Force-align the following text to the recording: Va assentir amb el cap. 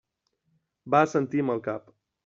Va 0.95 1.03
assentir 1.09 1.45
amb 1.47 1.57
el 1.57 1.65
cap. 1.71 1.97